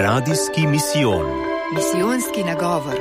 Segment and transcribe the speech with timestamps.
[0.00, 1.26] Radijski misijon.
[1.74, 2.94] Misijonski nagovor.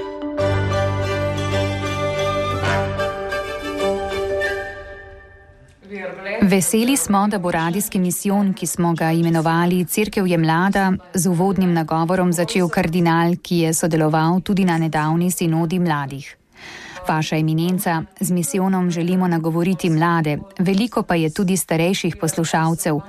[6.41, 11.73] Veseli smo, da bo radijski misijon, ki smo ga imenovali Cerkev je mlada, z uvodnim
[11.73, 16.37] nagovorom začel kardinal, ki je sodeloval tudi na nedavni sinodi mladih.
[17.07, 22.99] Vaša eminenca, z misijonom želimo nagovoriti mlade, veliko pa je tudi starejših poslušalcev.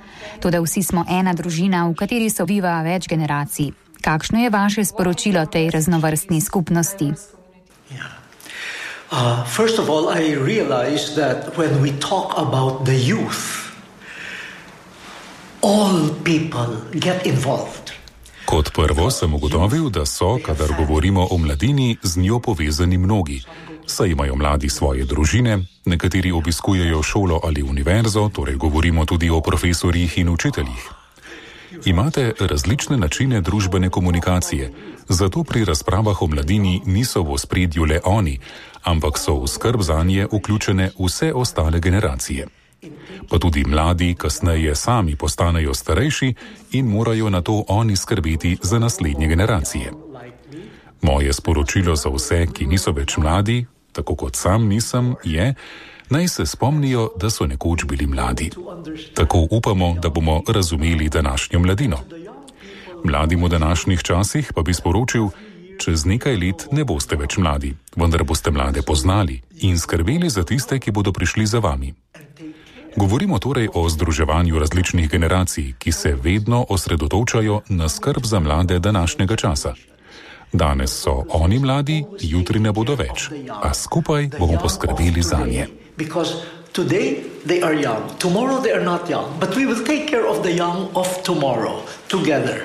[0.41, 3.72] Tudi vsi smo ena družina, v kateri so viva več generacij.
[4.00, 7.13] Kakšno je vaše sporočilo tej raznovrstni skupnosti?
[7.91, 8.19] Yeah.
[9.11, 13.72] Uh, first of all, I realized that when we talk about the youth,
[15.63, 17.93] all people get involved.
[18.44, 23.43] Kot prvo sem ugotovil, da so, kadar govorimo o mladini, z njo povezani mnogi.
[23.89, 30.19] Saj imajo mladi svoje družine, nekateri obiskujejo šolo ali univerzo, torej govorimo tudi o profesorjih
[30.19, 30.91] in učiteljih.
[31.85, 34.72] Imate različne načine družbene komunikacije,
[35.08, 38.39] zato pri razpravah o mladini niso v spredju le oni,
[38.83, 42.47] ampak so v skrb za nje vključene vse ostale generacije.
[43.30, 46.34] Pa tudi mladi kasneje sami postanejo starejši
[46.73, 49.92] in morajo na to oni skrbeti za naslednje generacije.
[51.02, 55.55] Moje sporočilo za vse, ki niso več mladi, tako kot sam nisem, je,
[56.11, 58.50] naj se spomnijo, da so nekoč bili mladi.
[59.14, 61.97] Tako upamo, da bomo razumeli današnjo mladino.
[63.05, 65.28] Mladim v današnjih časih pa bi sporočil,
[65.78, 70.78] čez nekaj let ne boste več mladi, vendar boste mlade poznali in skrbeli za tiste,
[70.78, 71.95] ki bodo prišli za vami.
[72.97, 79.36] Govorimo torej o združevanju različnih generacij, ki se vedno osredotočajo na skrb za mlade današnjega
[79.36, 79.75] časa.
[80.52, 83.28] Danes so oni mladi, jutri ne bodo več,
[83.62, 85.68] a skupaj bomo poskrbeli za nje.
[86.72, 90.42] Today they are young, tomorrow they are not young, but we will take care of
[90.42, 92.62] the young of tomorrow together.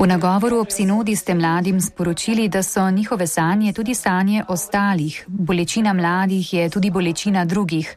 [0.00, 5.24] V nagovoru ob sinodi ste mladim sporočili, da so njihove sanje tudi sanje ostalih.
[5.26, 7.96] Bolečina mladih je tudi bolečina drugih.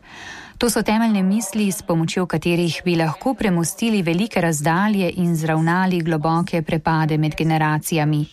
[0.64, 6.62] To so temeljne misli, s pomočjo katerih bi lahko premostili velike razdalje in zravnali globoke
[6.62, 8.26] prepade med generacijami.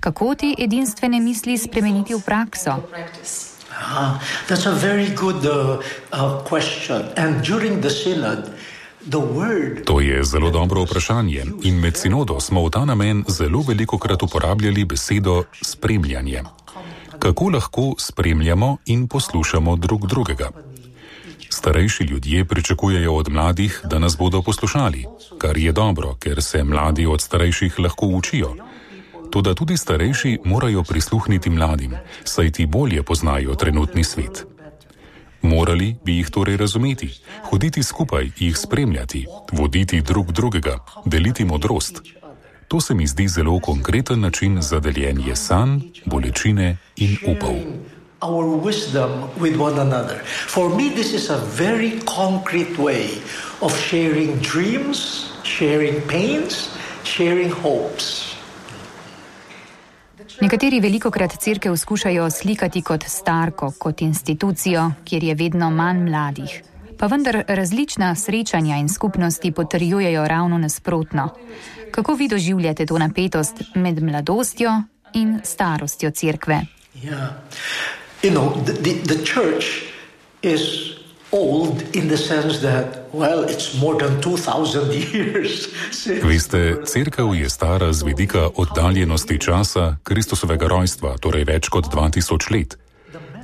[0.00, 2.70] Kako te edinstvene misli spremeniti v prakso?
[2.70, 5.78] Ah, that's a very good uh,
[6.12, 7.02] uh, question.
[7.16, 8.50] And during the synod,
[9.84, 14.22] To je zelo dobro vprašanje in med sinodo smo v ta namen zelo veliko krat
[14.22, 16.42] uporabljali besedo spremljanje.
[17.18, 20.50] Kako lahko spremljamo in poslušamo drug drugega?
[21.66, 25.04] Starejši ljudje pričakujejo od mladih, da nas bodo poslušali,
[25.38, 28.54] kar je dobro, ker se mladi od starejših lahko učijo.
[29.32, 34.46] Toda tudi starejši morajo prisluhniti mladim, saj ti bolje poznajo trenutni svet.
[35.42, 37.10] Morali bi jih torej razumeti,
[37.50, 42.02] hoditi skupaj, jih spremljati, voditi drug drugega, deliti modrost.
[42.68, 47.58] To se mi zdi zelo konkreten način za deljenje sanj, bolečine in upov.
[48.26, 50.18] Our wisdom with one another.
[50.24, 53.22] For me, this is a very concrete way
[53.62, 56.68] of sharing dreams, sharing pains,
[57.04, 58.34] sharing hopes.
[60.40, 66.62] Nekateri veliko krat crkev skušajo slikati kot starko, kot institucijo, kjer je vedno manj mladih.
[66.98, 71.28] Pa vendar različna srečanja in skupnosti potrjujejo ravno nasprotno.
[71.90, 74.82] Kako vi doživljate to napetost med mladostjo
[75.14, 76.60] in starostjo crkve?
[77.04, 77.28] Yeah.
[78.22, 79.18] You know, the, the, the
[81.32, 85.68] old in the sense that, well, it's more than 2000 years.
[86.22, 92.78] Veste, crkva je stara z vidika oddaljenosti časa Kristusovega rojstva, torej več kot 2000 let.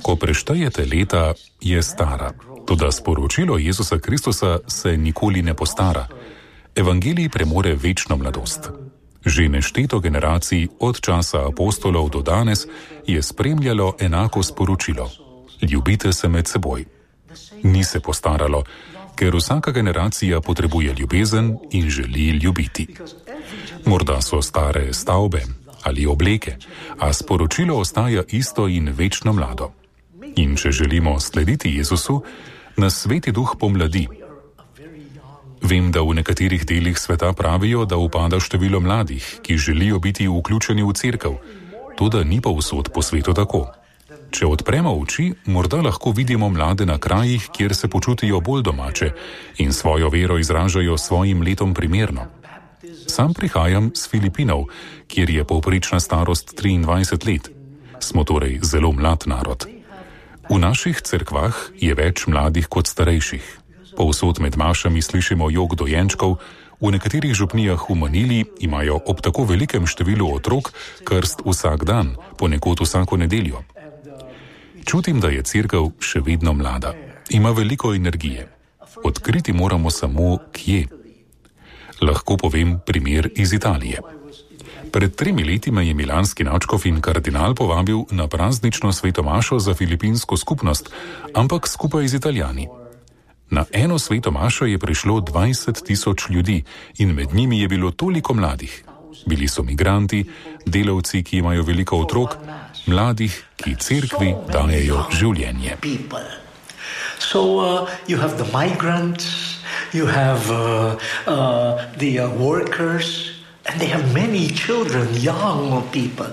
[0.03, 2.33] Ko preštejete leta, je stara.
[2.67, 6.07] Toda sporočilo Jezusa Kristusa se nikoli ne postara.
[6.75, 8.69] Evangelij premore večno mladost.
[9.25, 12.67] Že nešteto generacij od časa apostolov do danes
[13.07, 15.11] je spremljalo enako sporočilo:
[15.61, 16.85] Ljubite se med seboj
[17.63, 18.63] ni se postaralo,
[19.15, 22.87] ker vsaka generacija potrebuje ljubezen in želi ljubiti.
[23.85, 25.41] Morda so stare stavbe
[25.83, 26.55] ali obleke,
[26.99, 29.71] a sporočilo ostaja isto in večno mlado.
[30.35, 32.23] In če želimo slediti Jezusu,
[32.77, 34.07] nas sveti duh pomladi.
[35.63, 40.83] Vem, da v nekaterih delih sveta pravijo, da upada število mladih, ki želijo biti vključeni
[40.83, 41.39] v crkv,
[41.97, 43.71] to da ni pa vsod po svetu tako.
[44.33, 49.11] Če odpremo oči, morda lahko vidimo mlade na krajih, kjer se počutijo bolj domače
[49.57, 52.27] in svojo vero izražajo svojim letom primerno.
[53.07, 54.65] Sam prihajam z Filipinov,
[55.07, 57.51] kjer je povprečna starost 23 let.
[57.99, 59.67] Smo torej zelo mlad narod.
[60.49, 63.62] V naših cerkvah je več mladih kot starejših.
[63.97, 66.37] Povsod med mašami slišimo jog dojenčkov,
[66.83, 70.75] V nekaterih župnijah v Manili imajo ob tako velikem številu otrok
[71.07, 73.63] krst vsak dan, ponekod vsako nedeljo.
[74.83, 76.91] Čutim, da je crkva še vedno mlada,
[77.31, 78.51] ima veliko energije.
[79.07, 80.91] Odkriti moramo samo, kje.
[82.03, 84.03] Lahko povem primer iz Italije.
[84.91, 90.35] Pred tremi leti me je milanski načkov in kardinal povabil na praznično svetomašo za filipinsko
[90.37, 90.91] skupnost,
[91.31, 92.82] ampak skupaj z italijani.
[93.49, 96.63] Na eno svetomašo je prišlo 20 tisoč ljudi
[96.97, 98.83] in med njimi je bilo toliko mladih.
[99.25, 100.25] Bili so migranti,
[100.65, 102.35] delavci, ki imajo veliko otrok,
[102.85, 105.77] mladih, ki cerkvi dajejo življenje.
[107.19, 109.59] So uh, you have the migrants,
[109.93, 110.97] you have uh,
[111.27, 116.27] uh, the uh, workers, and they have many children, young people,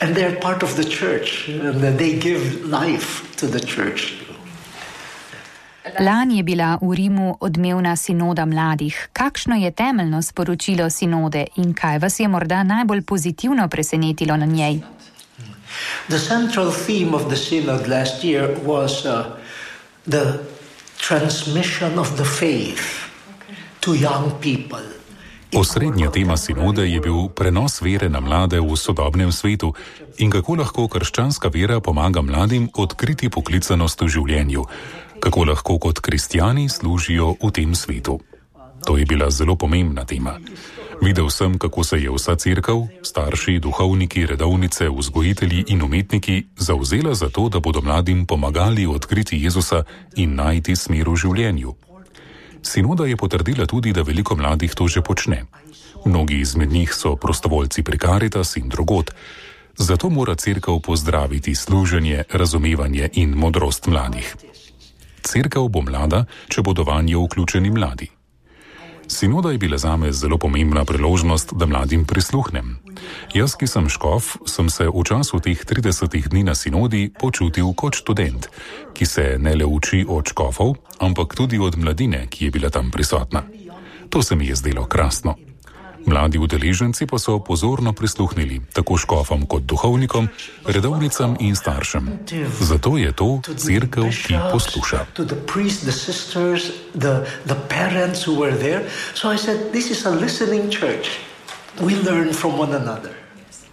[0.00, 4.14] and they're part of the church, and they give life to the church.
[6.00, 9.08] Lani je bila v Rimu odmevna sinoda mladih.
[9.12, 14.80] Kakšno je temeljno sporočilo sinode in kaj vas je morda najbolj pozitivno presenetilo na njej?
[16.08, 19.36] The central theme of the synod last year was uh,
[20.06, 20.38] the
[20.96, 23.10] transmission of the faith
[23.80, 24.93] to young people.
[25.56, 29.74] Osrednja tema sinode je bil prenos vere na mlade v sodobnem svetu
[30.18, 34.64] in kako lahko krščanska vera pomaga mladim odkriti poklicanost v življenju,
[35.20, 38.18] kako lahko kot kristijani služijo v tem svetu.
[38.86, 40.38] To je bila zelo pomembna tema.
[41.02, 47.28] Videl sem, kako se je vsa crkva, starši, duhovniki, redovnice, vzgojitelji in umetniki zauzela za
[47.28, 49.84] to, da bodo mladim pomagali odkriti Jezusa
[50.16, 51.74] in najti smer v življenju.
[52.64, 55.44] Sinoda je potrdila tudi, da veliko mladih to že počne.
[56.04, 59.10] Mnogi izmed njih so prostovoljci pri Caritas in drugot.
[59.76, 64.36] Zato mora crkva pozdraviti služenje, razumevanje in modrost mladih.
[65.22, 68.08] Crkva bo mlada, če bodo vanjo vključeni mladi.
[69.08, 72.78] Sinoda je bila zame zelo pomembna priložnost, da mladim prisluhnem.
[73.34, 77.94] Jaz, ki sem škof, sem se v času teh 30 dni na sinodi počutil kot
[77.94, 78.48] študent,
[78.94, 82.90] ki se ne le uči od škofov, ampak tudi od mladine, ki je bila tam
[82.90, 83.42] prisotna.
[84.10, 85.34] To se mi je zdelo krasno.
[86.06, 90.28] Mladi udeleženci pa so pozorno prisluhnili tako škofom kot duhovnikom,
[90.66, 92.08] redovnicam in staršem.
[92.60, 95.06] Zato je to crkva, ki posluša.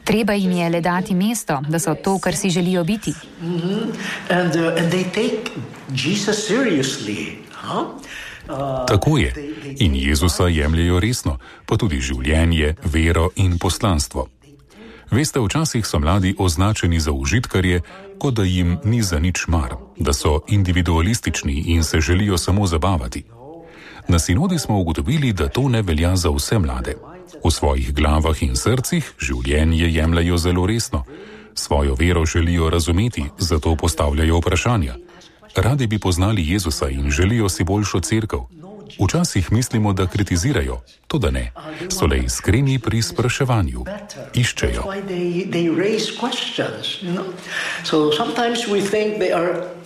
[0.03, 3.13] Treba jim je le dati mesto, da so to, kar si želijo biti.
[3.41, 3.85] Mm -hmm.
[4.29, 4.93] and, uh, and
[8.87, 9.33] Tako je.
[9.79, 14.27] In Jezusa jemljajo resno, pa tudi življenje, vero in poslanstvo.
[15.11, 17.81] Veste, včasih so mladi označeni za užitkarje,
[18.19, 23.23] kot da jim ni za nič mar, da so individualistični in se želijo samo zabavati.
[24.07, 26.95] Na sinodi smo ugotovili, da to ne velja za vse mlade.
[27.43, 31.03] V svojih glavah in srcih življenje jemljajo zelo resno,
[31.53, 34.95] svojo vero želijo razumeti, zato postavljajo vprašanja.
[35.55, 38.37] Radi bi poznali Jezusa in želijo si boljšo crkv.
[38.99, 41.51] Včasih mislimo, da kritizirajo, to da ne.
[41.89, 43.85] So le iskreni pri spraševanju.
[44.33, 44.83] Iščejo.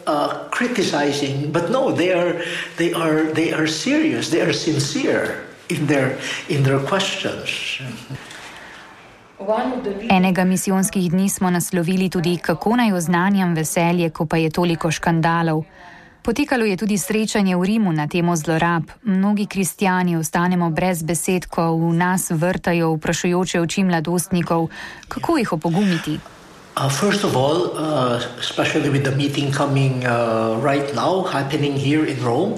[0.08, 2.46] Uh, criticizing, but no, they are,
[2.78, 7.50] they are, they are serious, they are sincere in their, in their questions.
[10.10, 15.64] Enega misijonskih dni smo naslovili tudi, kako naj oznanjam veselje, ko pa je toliko škandalov.
[16.22, 18.84] Potekalo je tudi srečanje v Rimu na temo zlorab.
[19.04, 24.70] Mnogi kristijani ostanemo brez besed, ko v nas vrtajo vprašujoče oči mladostnikov,
[25.08, 26.20] kako jih opogumiti.
[26.78, 32.06] Uh, first of all, uh, especially with the meeting coming uh, right now, happening here
[32.06, 32.58] in Rome,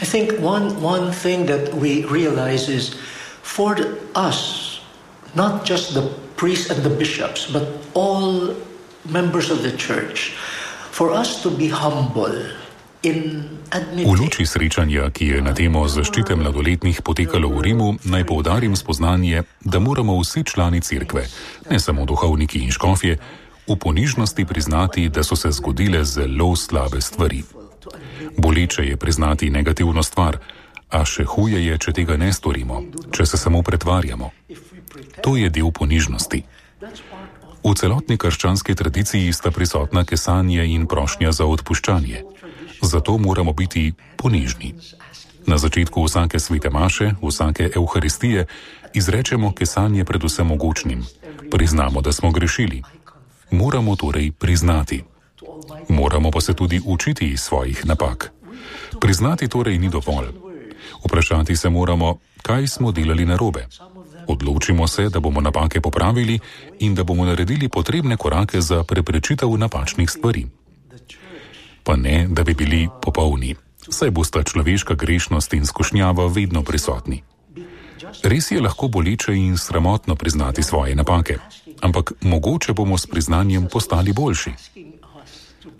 [0.00, 2.94] I think one, one thing that we realize is
[3.42, 3.76] for
[4.14, 4.80] us,
[5.34, 8.54] not just the priests and the bishops, but all
[9.10, 10.32] members of the church,
[10.90, 12.38] for us to be humble.
[12.98, 19.46] V luči srečanja, ki je na temo zaščite mladoletnih potekalo v Rimu, naj povdarim spoznanje,
[19.62, 21.22] da moramo vsi člani cerkve,
[21.70, 23.14] ne samo duhovniki in škofje,
[23.70, 27.46] v ponižnosti priznati, da so se zgodile zelo slabe stvari.
[28.34, 30.42] Boleče je priznati negativno stvar,
[30.90, 32.82] a še huje je, če tega ne storimo,
[33.14, 34.32] če se samo pretvarjamo.
[35.22, 36.42] To je del ponižnosti.
[37.64, 42.22] V celotni krščanski tradiciji sta prisotna kesanje in prošnja za odpuščanje.
[42.82, 44.74] Zato moramo biti ponižni.
[45.46, 48.46] Na začetku vsake svete maše, vsake euharistije,
[48.94, 51.04] izrečemo kesanje predvsem mogočnim.
[51.50, 52.82] Priznamo, da smo grešili.
[53.50, 55.04] Moramo torej priznati.
[55.88, 58.32] Moramo pa se tudi učiti iz svojih napak.
[59.00, 60.28] Priznati torej ni dovolj.
[61.04, 63.66] Vprašati se moramo, kaj smo delali narobe.
[64.28, 66.38] Odločimo se, da bomo napake popravili
[66.78, 70.46] in da bomo naredili potrebne korake za preprečitev napačnih stvari.
[71.84, 73.54] Pa ne, da bi bili popolni,
[73.88, 77.22] saj bosta človeška grešnost in skušnjava vedno prisotni.
[78.22, 81.38] Res je lahko boleče in sramotno priznati svoje napake,
[81.80, 84.52] ampak mogoče bomo s priznanjem postali boljši.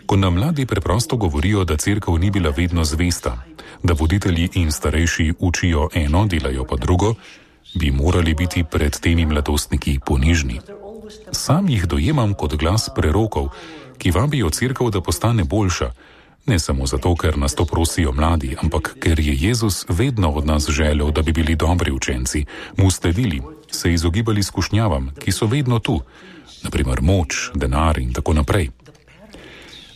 [0.05, 3.43] Ko nam mladi preprosto govorijo, da crkva ni bila vedno zvesta,
[3.83, 7.13] da voditelji in starejši učijo eno, delajo pa drugo,
[7.75, 10.59] bi morali biti pred temi mladostniki ponižni.
[11.31, 13.49] Sam jih dojemam kot glas prerokov,
[13.97, 15.91] ki vabijo crkv, da postane boljša,
[16.45, 20.69] ne samo zato, ker nas to prosijo mladi, ampak ker je Jezus vedno od nas
[20.69, 22.45] želel, da bi bili dobri učenci,
[22.77, 26.01] mu sledili, se izogibali skušnjavam, ki so vedno tu,
[26.63, 28.69] naprimer moč, denar in tako naprej.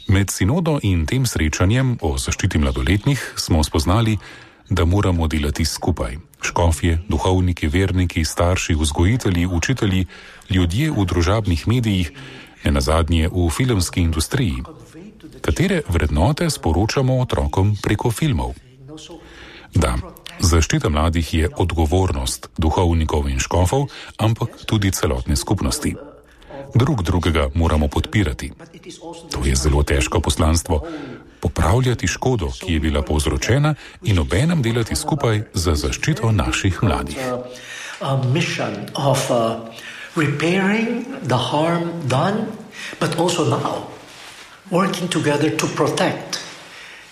[0.07, 4.17] Med sinodo in tem srečanjem o zaščiti mladoletnih smo spoznali,
[4.69, 6.17] da moramo delati skupaj.
[6.43, 10.05] Škofje, duhovniki, verniki, starši, vzgojitelji, učitelji,
[10.49, 12.11] ljudje v družabnih medijih,
[12.63, 14.63] ne nazadnje v filmski industriji.
[15.41, 18.53] Katere vrednote sporočamo otrokom preko filmov?
[19.75, 19.95] Da,
[20.39, 25.95] zaščita mladih je odgovornost duhovnikov in škofov, ampak tudi celotne skupnosti.
[26.75, 28.51] Drug drugega moramo podpirati.
[29.31, 30.81] To je zelo težko poslanstvo
[31.43, 37.19] popravljati škodo, ki je bila povzročena, in obenem delati skupaj za zaščito naših mladih.
[44.71, 46.39] Working together to protect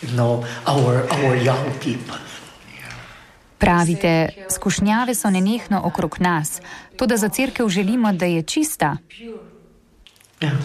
[0.02, 2.18] you know, our, our young people.
[3.58, 6.62] Pravite, skušnjave so nenehno okrog nas,
[6.98, 8.98] to da za crkev želimo, da je čista.
[10.42, 10.58] Yeah.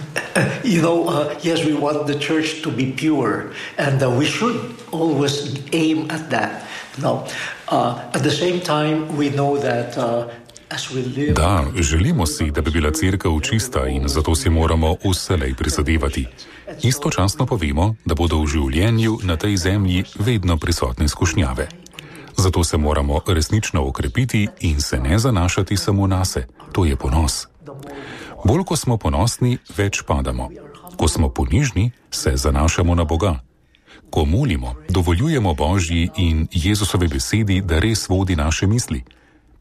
[0.65, 4.75] You know, uh, yes, we want the church to be pure, and uh, we should
[4.91, 6.65] always aim at that.
[6.99, 7.27] No.
[7.69, 9.97] Uh, at the same time, we know that.
[9.97, 10.27] Uh,
[11.35, 16.27] da, želimo si, da bi bila crkva čista in zato si moramo vselej prizadevati.
[16.83, 21.69] Istočasno pa vemo, da bodo v življenju na tej zemlji vedno prisotne skušnjave.
[22.37, 26.47] Zato se moramo resnično okrepiti in se ne zanašati samo na sebe.
[26.73, 27.47] To je ponos.
[28.47, 30.47] Bolj ko smo ponosni, več padamo.
[30.97, 33.41] Ko smo ponižni, se zanašamo na Boga.
[34.11, 39.03] Ko molimo, dovoljujemo Božji in Jezusovi besedi, da res vodi naše misli.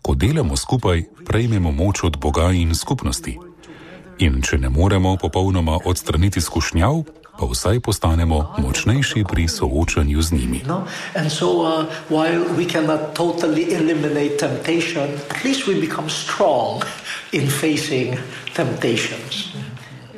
[0.02, 3.40] Ko delamo skupaj, prejmemo moč od Boga in skupnosti.
[4.20, 7.02] In če ne moremo popolnoma odstraniti skušnjav,
[7.38, 10.62] pa vsaj postanemo močnejši pri soočanju z njimi.
[10.68, 10.88] No?
[11.30, 11.86] So, uh,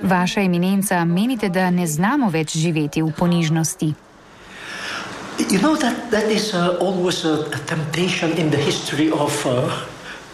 [0.02, 3.94] Vaša eminenca, menite, da ne znamo več živeti v ponižnosti?
[5.50, 9.70] You know, that, that is uh, always a, a temptation in the history of, uh,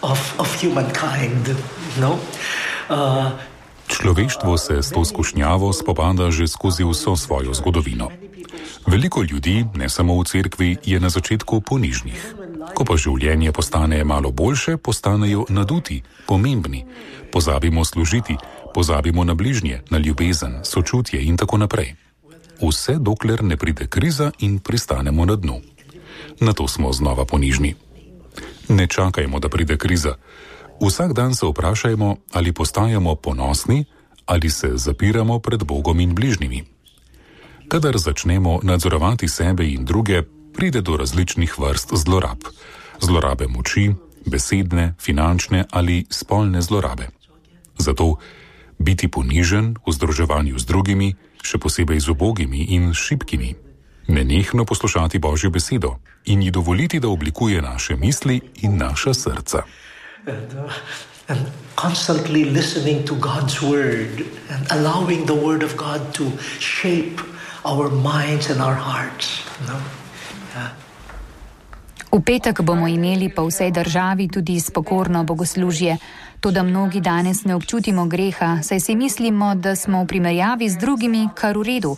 [0.02, 1.56] of, of humankind.
[2.00, 2.20] No?
[2.90, 3.32] Uh,
[3.94, 8.10] Človeštvo se s to skušnjavo spopada že skozi vso svojo zgodovino.
[8.88, 12.36] Veliko ljudi, ne samo v cerkvi, je na začetku ponižnih.
[12.74, 16.86] Ko pa življenje postane malo boljše, postanejo naduti, pomembni.
[17.32, 18.38] Pozabimo služiti,
[18.74, 21.96] pozabimo na bližnje, na ljubezen, sočutje in tako naprej.
[22.62, 25.62] Vse dokler ne pride kriza in pristanemo na dnu.
[26.40, 27.76] Na to smo znova ponižni.
[28.70, 30.16] Ne čakajmo, da pride kriza.
[30.84, 33.86] Vsak dan se vprašajmo, ali postajamo ponosni
[34.26, 36.64] ali se zapiramo pred Bogom in bližnjimi.
[37.68, 40.24] Kadar začnemo nadzorovati sebe in druge,
[40.54, 42.38] pride do različnih vrst zlorab.
[43.02, 43.92] Zlorabe moči,
[44.26, 47.08] besedne, finančne ali spolne zlorabe.
[47.78, 48.16] Zato
[48.80, 53.56] biti ponižen v združevanju z drugimi, še posebej z ubogimi in šibkimi.
[54.08, 59.64] Nenehno poslušati Božjo besedo in ji dovoliti, da oblikuje naše misli in naša srca
[60.28, 60.72] and, uh,
[61.28, 61.40] and
[61.76, 67.22] constantly listening to God's word and allowing the word of God to shape
[67.66, 69.44] our minds and our hearts.
[69.68, 69.80] No?
[70.56, 70.72] Yeah.
[72.14, 75.98] V petek bomo imeli po vsej državi tudi spokorno bogoslužje.
[76.40, 81.30] Tudi mnogi danes ne občutimo greha, saj si mislimo, da smo v primerjavi z drugimi
[81.34, 81.98] kar v redu.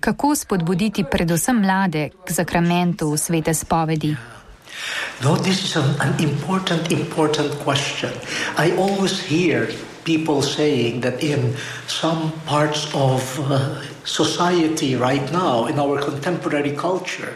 [0.00, 4.16] Kako spodbuditi predvsem mlade k zakramentu svete spovedi?
[5.22, 8.10] No, this is an, an important, important question.
[8.56, 9.68] I always hear
[10.04, 11.54] people saying that in
[11.86, 17.34] some parts of uh, society right now, in our contemporary culture,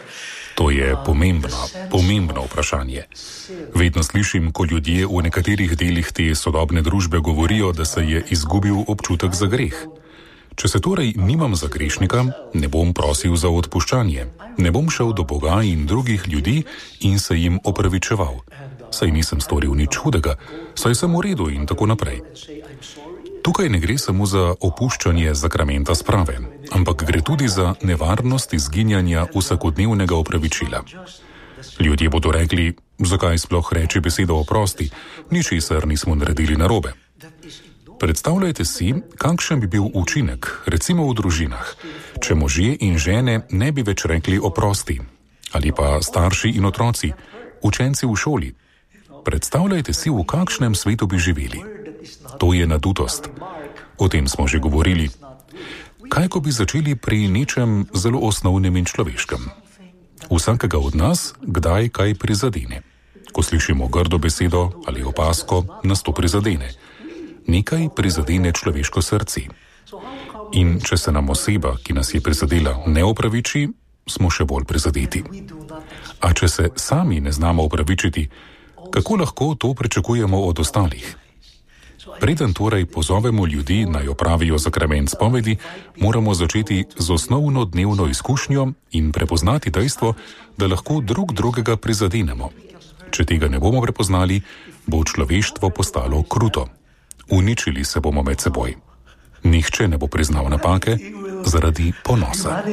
[0.55, 3.03] To je pomembno, pomembno vprašanje.
[3.75, 8.87] Vedno slišim, ko ljudje v nekaterih delih te sodobne družbe govorijo, da se je izgubil
[8.87, 9.75] občutek za greh.
[10.55, 14.25] Če se torej nimam za grešnika, ne bom prosil za odpuščanje,
[14.57, 16.63] ne bom šel do Boga in drugih ljudi
[17.01, 18.39] in se jim opravičeval.
[18.91, 20.37] Saj nisem storil nič hudega,
[20.79, 22.23] saj sem v redu in tako naprej.
[23.43, 26.39] Tukaj ne gre samo za opuščanje zakramenta sprave,
[26.71, 30.81] ampak gre tudi za nevarnost izginjanja vsakodnevnega opravičila.
[31.79, 34.89] Ljudje bodo rekli, zakaj sploh reči besedo oprosti,
[35.31, 37.04] ničesar nismo naredili narobe.
[37.99, 41.67] Predstavljajte si, kakšen bi bil učinek, recimo v družinah,
[42.19, 44.99] če možje in žene ne bi več rekli oprosti,
[45.55, 47.13] ali pa starši in otroci,
[47.63, 48.49] učenci v šoli.
[49.23, 51.63] Predstavljajte si, v kakšnem svetu bi živeli.
[52.37, 53.31] To je nadutost.
[53.97, 55.07] O tem smo že govorili.
[56.11, 59.39] Kaj, ko bi začeli pri nečem zelo osnovnem in človeškem?
[60.29, 62.83] Vsakega od nas kdaj kaj prizadene.
[63.31, 66.75] Ko slišimo grdo besedo ali opasko, nas to prizadene
[67.47, 69.41] nekaj prizadene človeško srce.
[70.53, 73.67] In če se nam oseba, ki nas je prizadela, ne opraviči,
[74.07, 75.23] smo še bolj prizadeti.
[76.21, 78.29] A če se sami ne znamo opravičiti,
[78.93, 81.15] kako lahko to pričakujemo od ostalih?
[82.19, 85.57] Preden torej pozovemo ljudi naj opravijo zakrament spovedi,
[85.97, 90.13] moramo začeti z osnovno dnevno izkušnjo in prepoznati dejstvo,
[90.57, 92.49] da lahko drug drugega prizadenemo.
[93.11, 94.41] Če tega ne bomo prepoznali,
[94.85, 96.67] bo človeštvo postalo kruto.
[97.29, 98.75] Uničili se bomo med seboj.
[99.43, 100.97] Nihče ne bo priznal napake
[101.45, 102.63] zaradi ponosa.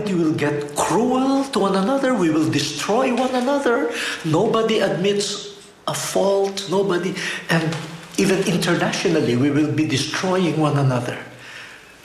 [8.18, 11.16] Even internationally, we will be destroying one another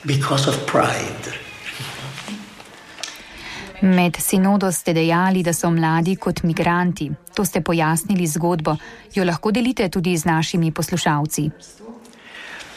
[0.05, 1.31] because of pride.
[3.81, 7.11] Med sinodo ste dejali, da so mladi kot migranti.
[7.35, 8.77] To ste pojasnili zgodbo.
[9.15, 11.49] Jo lahko delite tudi z našimi poslušalci.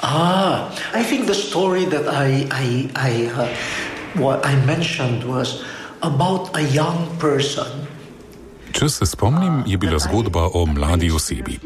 [0.03, 3.49] Ah, I think the story that I, I, I, uh,
[4.17, 5.63] what I mentioned was
[6.03, 7.69] about a young person.
[8.73, 11.59] Če se spomnim, je bila zgodba o mladi osebi.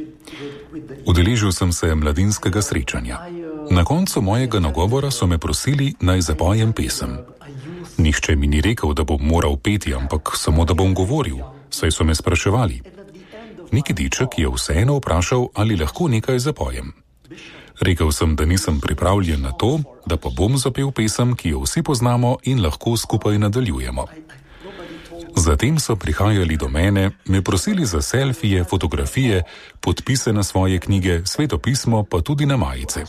[1.06, 3.18] Udeležil sem se mladinskega srečanja.
[3.70, 7.18] Na koncu mojega nagovora so me prosili, naj zapojem pesem.
[7.98, 11.38] Nihče mi ni rekel, da bom moral peti, ampak samo da bom govoril,
[11.70, 12.82] saj so me spraševali.
[13.72, 16.92] Neki diček je vseeno vprašal, ali lahko nekaj zapojem.
[17.80, 21.82] Rekel sem, da nisem pripravljen na to, da pa bom zapel pesem, ki jo vsi
[21.82, 24.06] poznamo in lahko skupaj nadaljujemo.
[25.36, 29.42] Zatem so prihajali do mene, me prosili za selfije, fotografije,
[29.80, 33.04] podpise na svoje knjige, svetopismo, pa tudi na majice.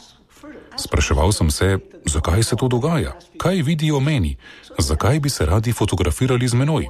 [0.78, 4.38] Spraševal sem se, zakaj se to dogaja, kaj vidijo meni,
[4.80, 6.88] zakaj bi se radi fotografirali z menoj.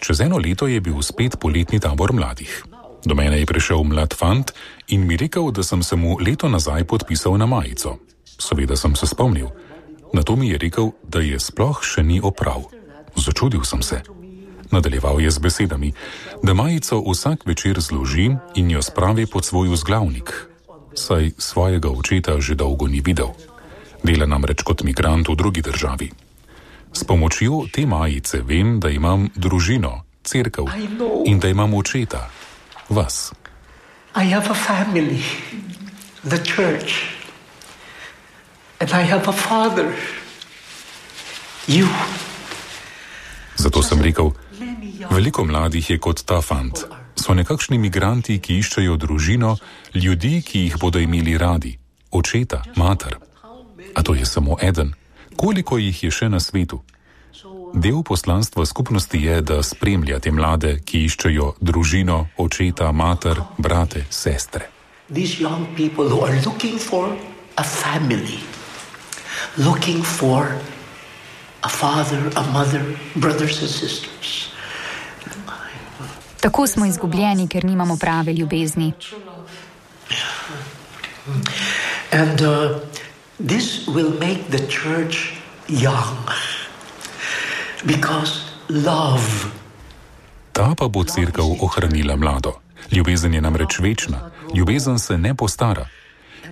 [0.00, 2.73] Čez eno leto je bil spet poletni tabor mladih.
[3.04, 4.52] Do mene je prišel mlad fant
[4.88, 7.98] in mi rekel, da sem se mu leto nazaj podpisal na majico.
[8.24, 9.48] Seveda sem se spomnil.
[10.12, 12.64] Na to mi je rekel, da je sploh še ni oprav.
[13.16, 14.00] Začudil sem se.
[14.70, 15.92] Nadaljeval je z besedami,
[16.42, 20.32] da majico vsak večer zloži in jo spravi pod svoj vzglavnik,
[20.94, 23.36] saj svojega očeta že dolgo ni videl.
[24.02, 26.10] Dela namreč kot migrant v drugi državi.
[26.92, 30.66] S pomočjo te majice vem, da imam družino, crkv
[31.26, 32.30] in da imam očeta,
[32.88, 33.32] vas.
[34.14, 35.22] I have a family,
[36.22, 37.16] the church,
[38.80, 39.94] and I have a father,
[41.66, 41.88] you.
[43.56, 44.32] Zato sem rekel,
[45.10, 46.86] veliko mladih je kot ta fant.
[47.16, 49.56] So nekakšni migranti, ki iščejo družino,
[49.94, 51.78] ljudi, ki jih bodo imeli radi,
[52.10, 53.18] očeta, mater.
[53.94, 54.94] A to je samo eden.
[55.36, 56.82] Koliko jih je še na svetu?
[57.74, 64.68] Del poslanstva skupnosti je, da spremlja te mlade, ki iščejo družino, očeta, mater, brate, sestre.
[65.10, 67.10] These young people who are looking for
[67.58, 68.38] a family,
[69.58, 70.54] looking for
[71.62, 72.84] a father, a mother,
[73.16, 74.54] brothers and sisters.
[76.40, 78.92] Tako smo izgubljeni, ker nimamo prave ljubezni.
[82.12, 82.80] And uh,
[83.48, 85.34] this will make the church
[85.68, 86.30] young.
[90.52, 92.52] Ta pa bo crkva ohranila mlado.
[92.92, 95.86] Ljubezen je namreč večna, ljubezen se ne postara.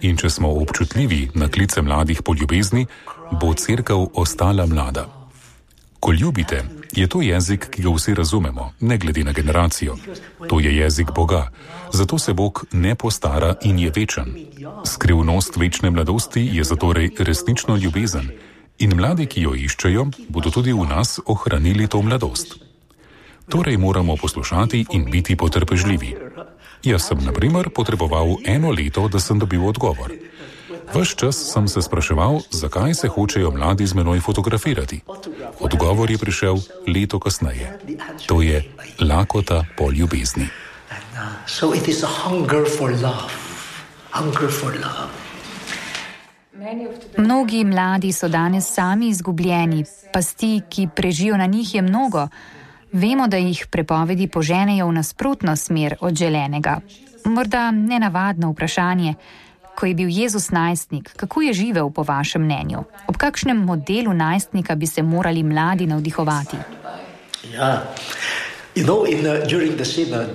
[0.00, 2.86] In če smo občutljivi na klice mladih po ljubezni,
[3.40, 5.06] bo crkva ostala mlada.
[6.00, 9.96] Ko ljubite, je to jezik, ki ga vsi razumemo, ne glede na generacijo.
[10.48, 11.50] To je jezik Boga,
[11.92, 14.34] zato se Bog ne postara in je večen.
[14.86, 18.51] Skrivnost večne mladosti je zatorej resnično ljubezen.
[18.82, 22.58] In mladi, ki jo iščejo, bodo tudi v nas ohranili to mladost.
[23.46, 26.16] Torej moramo poslušati in biti potrpežljivi.
[26.82, 30.10] Jaz sem, na primer, potreboval eno leto, da sem dobil odgovor.
[30.94, 35.00] Ves čas sem se spraševal, zakaj se hočejo mladi z menoj fotografirati.
[35.60, 37.78] Odgovor je prišel leto kasneje.
[38.26, 38.66] To je
[38.98, 40.50] lakota po ljubezni.
[47.16, 52.28] Mnogi mladi so danes sami izgubljeni, pasti, ki prežijo na njih, je mnogo.
[52.92, 56.80] Vemo, da jih prepovedi poženejo v nasprotno smer od želenega.
[57.24, 59.14] Morda nenavadno vprašanje
[59.74, 62.84] ko je bil Jezus najstnik, kako je živel po vašem mnenju?
[63.06, 66.56] Ob kakšnem modelu najstnika bi se morali mladi navdihovati?
[67.52, 67.82] Ja,
[68.74, 70.28] you know, in, uh, during the synod,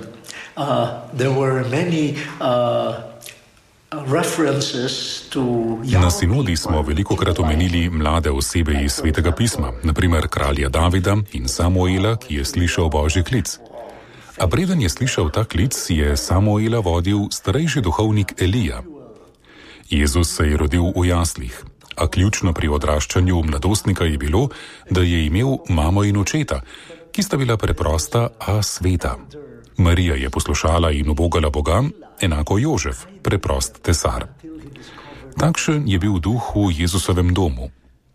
[0.56, 2.16] uh, there were many.
[2.40, 3.17] Uh,
[5.92, 11.48] Na sinodi smo veliko krat omenili mlade osebe iz svetega pisma, naprimer kralja Davida in
[11.48, 13.58] Samuela, ki je slišal božji klic.
[14.38, 18.82] A preden je slišal ta klic, je Samuela vodil starejši duhovnik Elija,
[19.90, 21.64] Jezus se je rodil v jaslih,
[21.96, 24.48] a ključno pri odraščanju mladostnika je bilo,
[24.90, 26.60] da je imel mamo in očeta,
[27.12, 29.16] ki sta bila preprosta, a sveta.
[29.76, 31.82] Marija je poslušala in obogala Boga,
[32.20, 34.28] enako Jožef, preprost tesar.
[35.38, 37.70] Takšen je bil duh v Jezusovem domu.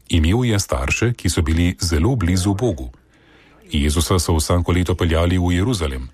[0.10, 2.92] Imel je starše, ki so bili zelo blizu Bogu.
[3.72, 6.10] Jezusa so vsako leto peljali v Jeruzalem.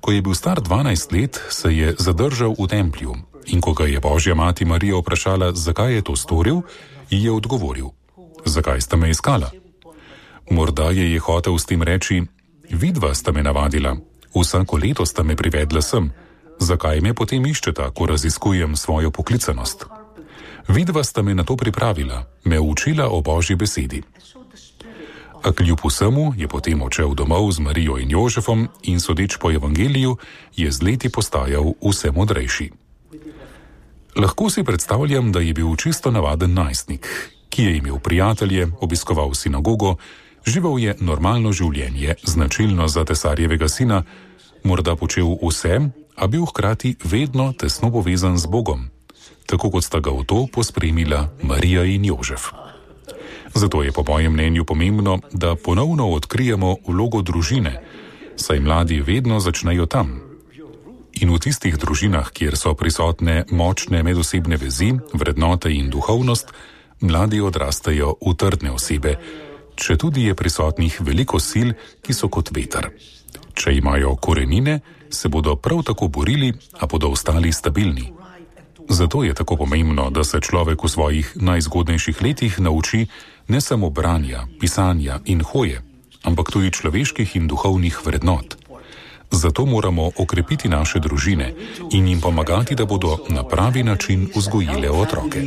[0.00, 3.14] Ko je bil star 12 let, se je zadržal v templju
[3.46, 6.62] in ko ga je Božja mati Marija vprašala, zakaj je to storil,
[7.10, 7.90] ji je odgovoril:
[8.44, 9.50] Zakaj ste me iskala?
[10.50, 12.22] Morda je je hotel s tem reči:
[12.70, 13.96] Vidva sta me navadila,
[14.34, 16.10] vsako leto sta me privedla sem,
[16.58, 19.84] zakaj me potem iščeta, ko raziskujem svojo poklicanost?
[20.68, 24.02] Vidva sta me na to pripravila, me učila o Božji besedi.
[25.42, 30.16] A kljub vsemu je potem odšel domov z Marijo in Jožefom in sodeč po evangeliju
[30.56, 32.70] je z leti postajal vse modrejši.
[34.16, 37.06] Lahko si predstavljam, da je bil čisto navaden najstnik,
[37.48, 39.96] ki je imel prijatelje, obiskoval sinagogo,
[40.46, 44.02] živel je normalno življenje, značilno za tesarjevega sina,
[44.64, 45.80] morda počel vse,
[46.16, 48.88] a bil hkrati vedno tesno povezan z Bogom,
[49.46, 52.52] tako kot sta ga v to pospremila Marija in Jožef.
[53.54, 57.80] Zato je po mojem mnenju pomembno, da ponovno odkrijemo vlogo družine,
[58.36, 60.20] saj mladi vedno začnejo tam,
[61.20, 66.52] in v tistih družinah, kjer so prisotne močne medosebne vezi, vrednote in duhovnost,
[67.00, 69.16] mladi odrastejo v trdne osebe,
[69.76, 71.72] če tudi je prisotnih veliko sil,
[72.04, 72.92] ki so kot veter.
[73.56, 78.12] Če imajo korenine, se bodo prav tako borili, a bodo ostali stabilni.
[78.88, 83.06] Zato je tako pomembno, da se človek v svojih najzgodnejših letih nauči
[83.48, 85.82] ne samo branja, pisanja in hoje,
[86.22, 88.56] ampak tudi človeških in duhovnih vrednot.
[89.30, 91.54] Zato moramo okrepiti naše družine
[91.90, 95.42] in jim pomagati, da bodo na pravi način vzgojile otroke.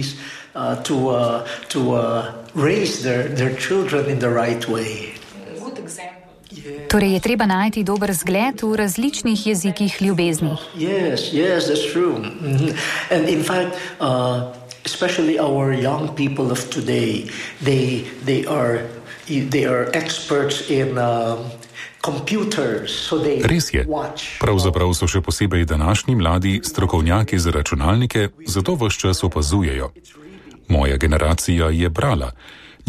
[6.90, 10.58] Torej je treba najti dober zgled v različnih jezikih ljubezni.
[10.76, 12.18] Yes, yes, that's true.
[12.18, 12.74] Mm-hmm.
[13.12, 14.54] And in fact, uh,
[14.86, 17.30] especially our young people of today,
[17.62, 18.90] they, they, are,
[19.28, 21.38] they are experts in uh,
[23.44, 23.84] Res je.
[24.40, 29.92] Pravzaprav so še posebej današnji mladi strokovnjaki za računalnike, zato vse čas opazujejo.
[30.68, 32.32] Moja generacija je brala,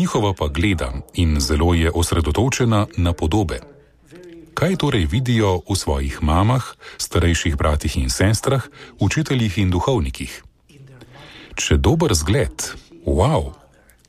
[0.01, 3.61] njihova pa gleda in zelo je osredotočena na podobe.
[4.55, 6.65] Kaj torej vidijo v svojih mamah,
[6.97, 8.65] starejših bratih in sestrah,
[9.01, 10.33] učiteljih in duhovnikih?
[11.55, 12.73] Če dober zgled,
[13.05, 13.53] wow,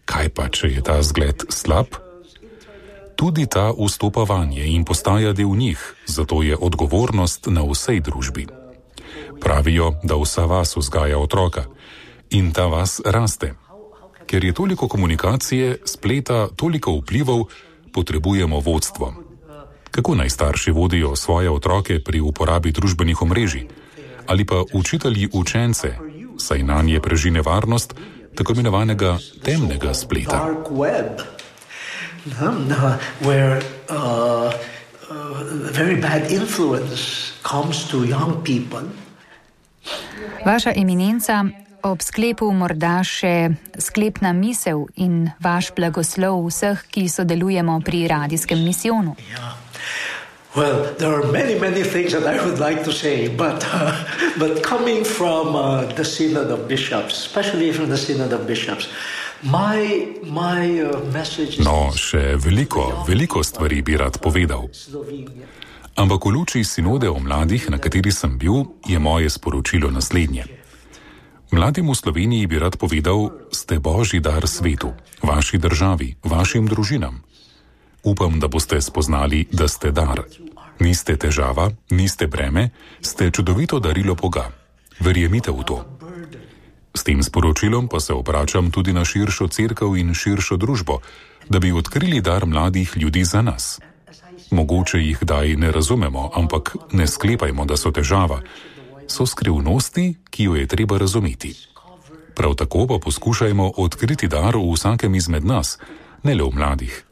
[0.08, 2.00] kaj pa če je ta zgled slab?
[3.22, 5.78] tudi ta vstopa vanje in postaja del njih,
[6.10, 8.48] zato je odgovornost na vsej družbi.
[9.38, 11.70] Pravijo, da vsa vas vzgaja otroka
[12.34, 13.54] in ta vas raste.
[14.26, 17.46] Ker je toliko komunikacije, spleta, toliko vplivov,
[17.94, 19.14] potrebujemo vodstvo.
[19.92, 23.68] Kako naj starši vodijo svoje otroke pri uporabi družbenih omrežij
[24.28, 25.98] ali pa učitelji učence,
[26.38, 27.94] saj na nje prežine varnost
[28.36, 30.48] tako imenovanega temnega spleta
[33.22, 34.54] where uh,
[35.10, 38.88] uh, very bad influence comes to young people.
[40.46, 41.46] Vaša eminenca,
[41.84, 49.16] ob sklepu morda še sklepna misel in vaš blagoslov vseh, ki sodelujemo pri radijskem misijonu.
[49.32, 49.56] Yeah.
[50.54, 53.96] Well, there are many, many things that I would like to say, but, uh,
[54.38, 59.22] but coming from uh, the Synod of Bishops, especially from the Synod of Bishops, uh,
[59.42, 59.50] Uh,
[61.66, 64.70] no, še veliko, veliko stvari bi rad povedal.
[65.98, 70.61] Ampak v luči sinode o mladih, na kateri sem bil, je moje sporočilo naslednje.
[71.52, 77.20] Mladim v Sloveniji bi rad povedal, ste božji dar svetu, vaši državi, vašim družinam.
[78.04, 80.24] Upam, da boste spoznali, da ste dar.
[80.80, 82.72] Niste težava, niste breme,
[83.04, 84.50] ste čudovito darilo Boga.
[85.00, 85.78] Verjemite v to.
[86.96, 91.00] S tem sporočilom pa se obračam tudi na širšo crkvo in širšo družbo,
[91.50, 93.80] da bi odkrili dar mladih ljudi za nas.
[94.52, 98.42] Mogoče jih daj ne razumemo, ampak ne sklepajmo, da so težava.
[99.08, 101.56] So skrivnosti, ki jo je treba razumeti.
[102.36, 105.78] Prav tako pa poskušajmo odkriti dar v vsakem izmed nas,
[106.24, 107.06] ne le v mladih.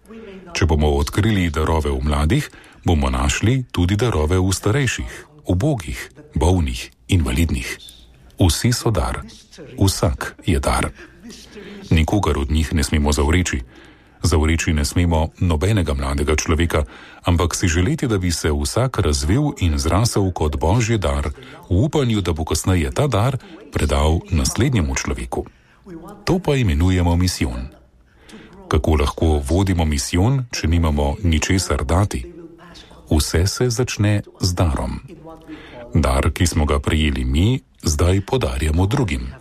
[0.53, 2.49] Če bomo odkrili darove v mladih,
[2.85, 7.77] bomo našli tudi darove v starejših, ubogih, bolnih, invalidnih.
[8.39, 9.21] Vsi so dar,
[9.77, 10.89] vsak je dar.
[11.89, 13.61] Nikogar od njih ne smemo zavreči.
[14.23, 16.83] Zavreči ne smemo nobenega mladega človeka,
[17.23, 21.31] ampak si želeti, da bi se vsak razvil in zrasel kot božji dar,
[21.69, 23.37] v upanju, da bo kasneje ta dar
[23.71, 25.45] predal naslednjemu človeku.
[26.25, 27.67] To pa imenujemo misijon.
[28.67, 32.25] Kako lahko vodimo misijon, če nimamo ničesar dati?
[33.09, 34.99] Vse se začne z darom.
[35.93, 39.33] Dar, ki smo ga prejeli mi, zdaj podarjamo drugim.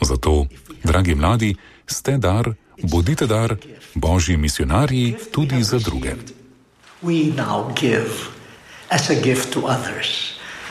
[0.00, 0.46] Zato,
[0.84, 1.54] dragi mladi,
[1.86, 3.56] ste dar, bodite dar,
[3.94, 6.14] božji misionarji tudi za druge.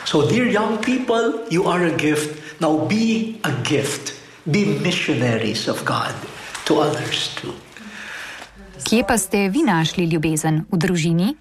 [0.05, 2.61] So, dear young people, you are a gift.
[2.61, 4.13] Now be a gift.
[4.45, 6.15] Be missionaries of God
[6.65, 7.51] to others too.
[8.87, 11.35] Kje pa ste vi našli ljubezen v družini?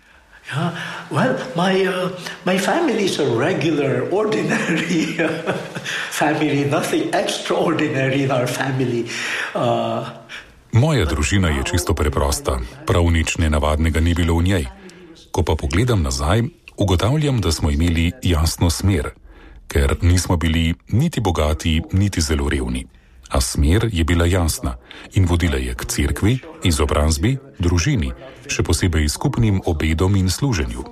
[0.47, 0.75] Yeah,
[1.11, 2.11] well, my, uh,
[2.45, 5.19] my family is a regular, ordinary
[6.21, 9.07] family, nothing extraordinary in our family.
[9.55, 10.07] Uh,
[10.77, 14.65] Moja družina je čisto preprosta, prav nič nenavadnega ni bilo v njej.
[15.33, 16.45] Ko pa pogledam nazaj,
[16.77, 19.17] ugotavljam, da smo imeli jasno smer,
[19.73, 22.85] ker nismo bili niti bogati, niti zelo revni.
[23.33, 24.77] A smer je bila jasna
[25.17, 28.13] in vodila je k cerkvi, izobrazbi, družini,
[28.45, 30.85] še posebej skupnim obedom in služenju.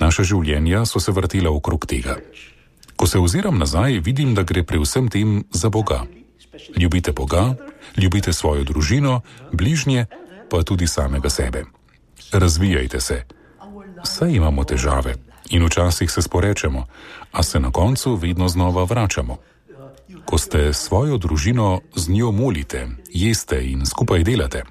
[0.00, 2.16] Naša življenja so se vrtela okrog tega.
[2.96, 6.08] Ko se oziram nazaj, vidim, da gre pri vsem tem za Boga.
[6.76, 7.54] Ljubite Boga,
[7.96, 9.20] ljubite svojo družino,
[9.52, 10.06] bližnje,
[10.50, 11.64] pa tudi samega sebe.
[12.32, 13.24] Razvijajte se.
[14.04, 15.14] Saj imamo težave
[15.50, 16.86] in včasih se sporečemo,
[17.32, 19.36] a se na koncu vedno znova vračamo.
[20.24, 24.62] Ko ste svojo družino z njo molite, jeste in skupaj delate.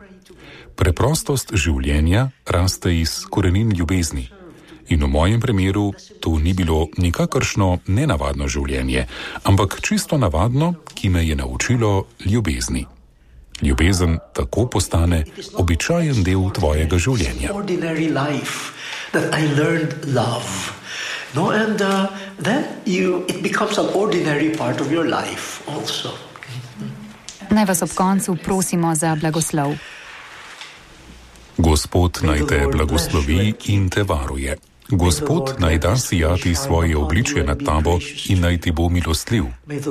[0.75, 4.29] Preprostost življenja raste iz korenin ljubezni.
[4.89, 9.05] In v mojem primeru to ni bilo nikakršno nenavadno življenje,
[9.43, 12.85] ampak čisto navadno, ki me je naučilo ljubezni.
[13.61, 15.23] Ljubezen tako postane
[15.53, 17.53] običajen del tvojega življenja.
[21.35, 22.07] No, and uh,
[22.39, 26.09] then you, it becomes an ordinary part of your life also.
[27.49, 29.75] Naj vas ob koncu prosimo za blagoslov.
[31.57, 34.57] Gospod naj te blagoslovi in te varuje.
[34.91, 37.99] Gospod naj da sijati svoje obličje nad tabo
[38.29, 39.43] in naj ti bo milostljiv.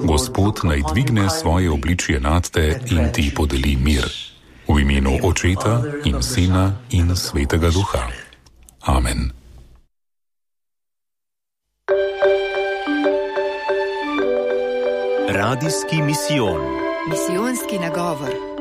[0.05, 4.05] Gospod naj dvigne svoje obličje nad te in ti podeli mir.
[4.69, 8.09] V imenu Očeta in Sina in Svetega Duha.
[8.81, 9.31] Amen.
[15.29, 16.61] Radijski misijon.
[17.09, 18.58] Misijonski nagovor.